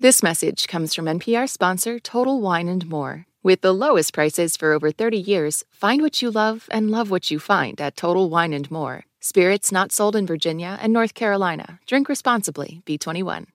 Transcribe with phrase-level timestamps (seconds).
[0.00, 3.26] This message comes from NPR sponsor Total Wine and More.
[3.42, 7.32] With the lowest prices for over 30 years, find what you love and love what
[7.32, 9.06] you find at Total Wine and More.
[9.18, 11.80] Spirits not sold in Virginia and North Carolina.
[11.84, 12.80] Drink responsibly.
[12.86, 13.46] B21.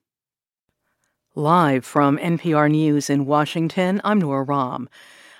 [1.33, 4.89] Live from NPR News in Washington, I'm Nora Raum.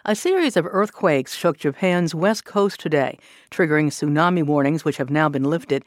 [0.05, 3.17] A series of earthquakes shook Japan's west coast today,
[3.51, 5.83] triggering tsunami warnings which have now been lifted.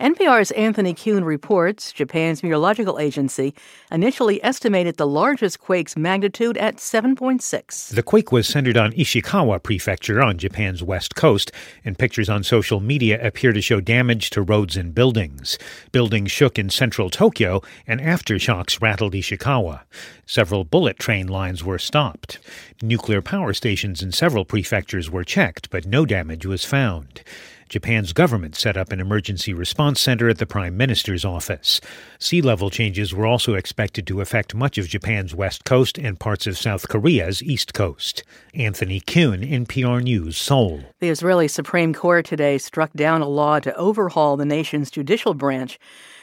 [0.00, 3.52] NPR's Anthony Kuhn reports Japan's meteorological agency
[3.92, 7.94] initially estimated the largest quake's magnitude at 7.6.
[7.94, 11.52] The quake was centered on Ishikawa Prefecture on Japan's west coast,
[11.84, 15.58] and pictures on social media appear to show damage to roads and buildings.
[15.92, 19.82] Buildings shook in central Tokyo, and aftershocks rattled Ishikawa.
[20.24, 22.38] Several bullet train lines were stopped.
[22.80, 27.22] Nuclear power stations in several prefectures were checked, but no damage was found.
[27.70, 31.80] Japan's government set up an emergency response center at the Prime Minister's office.
[32.18, 36.48] Sea level changes were also expected to affect much of Japan's west coast and parts
[36.48, 38.24] of South Korea's east coast.
[38.54, 40.82] Anthony Kuhn, NPR News, Seoul.
[40.98, 45.78] The Israeli Supreme Court today struck down a law to overhaul the nation's judicial branch.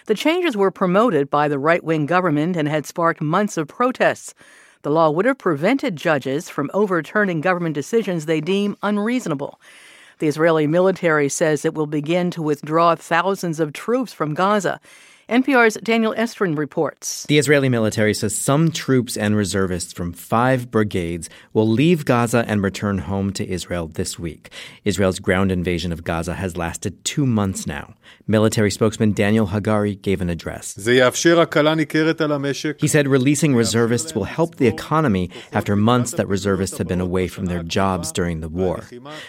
[0.07, 4.33] The changes were promoted by the right wing government and had sparked months of protests.
[4.81, 9.61] The law would have prevented judges from overturning government decisions they deem unreasonable.
[10.19, 14.79] The Israeli military says it will begin to withdraw thousands of troops from Gaza.
[15.29, 17.25] NPR's Daniel Estrin reports.
[17.25, 22.63] The Israeli military says some troops and reservists from five brigades will leave Gaza and
[22.63, 24.51] return home to Israel this week.
[24.85, 27.93] Israel's ground invasion of Gaza has lasted two months now.
[28.25, 30.75] Military spokesman Daniel Hagari gave an address.
[30.75, 30.81] He
[32.87, 37.47] said releasing reservists will help the economy after months that reservists have been away from
[37.47, 38.85] their jobs during the war.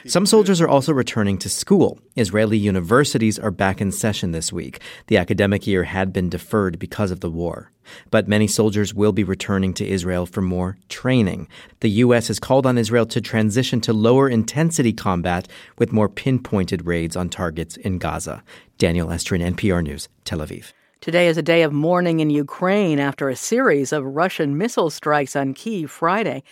[0.06, 1.98] Some soldiers are also returning to school.
[2.14, 4.80] Israeli universities are back in session this week.
[5.08, 7.70] The academic year had been deferred because of the war.
[8.10, 11.48] But many soldiers will be returning to Israel for more training.
[11.80, 12.28] The U.S.
[12.28, 17.28] has called on Israel to transition to lower intensity combat with more pinpointed raids on
[17.28, 18.42] targets in Gaza.
[18.78, 20.72] Daniel Estrin, NPR News, Tel Aviv.
[21.00, 25.36] Today is a day of mourning in Ukraine after a series of Russian missile strikes
[25.36, 26.42] on Kyiv Friday.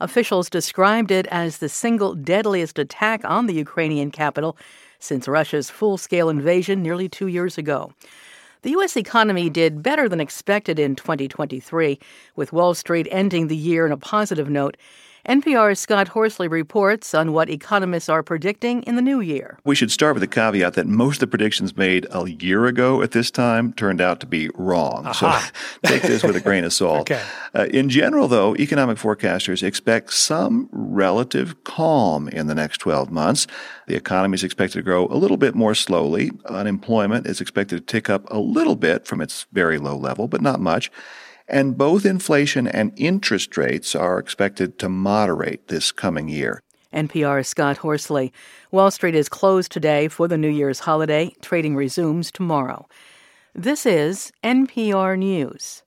[0.00, 4.56] Officials described it as the single deadliest attack on the Ukrainian capital
[5.00, 7.92] since Russia's full scale invasion nearly two years ago.
[8.62, 8.96] The U.S.
[8.96, 11.96] economy did better than expected in 2023,
[12.34, 14.76] with Wall Street ending the year on a positive note
[15.28, 19.58] NPR's Scott Horsley reports on what economists are predicting in the new year.
[19.62, 23.02] We should start with the caveat that most of the predictions made a year ago
[23.02, 25.06] at this time turned out to be wrong.
[25.06, 25.52] Aha.
[25.52, 27.00] So take this with a grain of salt.
[27.00, 27.22] okay.
[27.54, 33.46] Uh, in general, though, economic forecasters expect some relative calm in the next 12 months.
[33.86, 36.30] The economy is expected to grow a little bit more slowly.
[36.46, 40.40] Unemployment is expected to tick up a little bit from its very low level, but
[40.40, 40.90] not much.
[41.48, 46.62] And both inflation and interest rates are expected to moderate this coming year.
[46.92, 48.32] NPR's Scott Horsley.
[48.70, 51.32] Wall Street is closed today for the New Year's holiday.
[51.42, 52.86] Trading resumes tomorrow.
[53.54, 55.82] This is NPR News.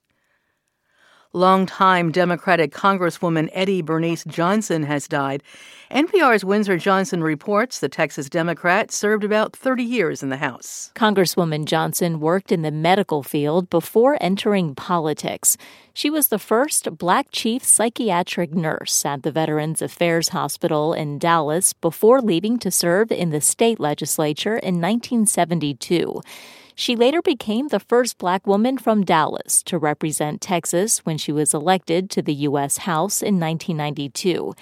[1.34, 5.42] Longtime Democratic Congresswoman Eddie Bernice Johnson has died.
[5.90, 10.92] NPR's Windsor Johnston reports the Texas Democrat served about 30 years in the House.
[10.94, 15.56] Congresswoman Johnson worked in the medical field before entering politics.
[15.94, 21.72] She was the first black chief psychiatric nurse at the Veterans Affairs Hospital in Dallas
[21.72, 26.22] before leaving to serve in the state legislature in 1972.
[26.82, 31.54] She later became the first black woman from Dallas to represent Texas when she was
[31.54, 32.78] elected to the U.S.
[32.78, 34.56] House in 1992.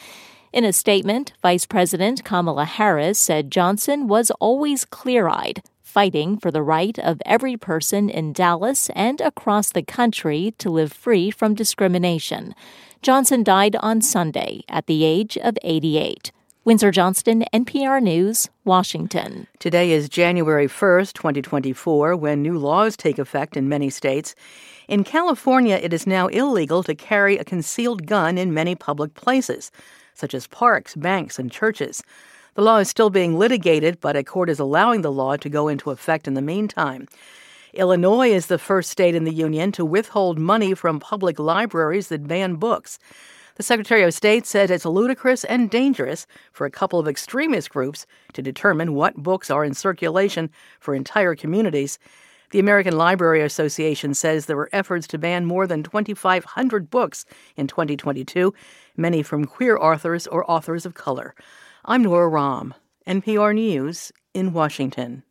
[0.52, 6.52] In a statement, Vice President Kamala Harris said Johnson was always clear eyed, fighting for
[6.52, 11.56] the right of every person in Dallas and across the country to live free from
[11.56, 12.54] discrimination.
[13.02, 16.34] Johnson died on Sunday at the age of 88.
[16.66, 19.48] Windsor Johnston, NPR News, Washington.
[19.60, 24.36] Today is January 1st, 2024, when new laws take effect in many states.
[24.90, 29.72] In California, it is now illegal to carry a concealed gun in many public places,
[30.14, 32.04] such as parks, banks, and churches.
[32.56, 35.70] The law is still being litigated, but a court is allowing the law to go
[35.70, 37.08] into effect in the meantime.
[37.74, 42.28] Illinois is the first state in the union to withhold money from public libraries that
[42.28, 43.00] ban books.
[43.60, 48.06] The Secretary of State said it's ludicrous and dangerous for a couple of extremist groups
[48.32, 52.00] to determine what books are in circulation for entire communities.
[52.52, 57.26] The American Library Association says there were efforts to ban more than 2,500 books
[57.58, 58.54] in 2022,
[58.96, 61.36] many from queer authors or authors of color.
[61.84, 62.74] I'm Nora Raum,
[63.06, 65.24] NPR News in Washington.